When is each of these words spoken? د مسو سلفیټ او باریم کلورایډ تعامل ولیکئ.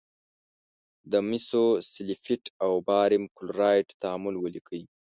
د 1.11 1.13
مسو 1.27 1.63
سلفیټ 1.91 2.43
او 2.63 2.71
باریم 2.87 3.23
کلورایډ 3.37 3.87
تعامل 4.01 4.35
ولیکئ. 4.39 4.83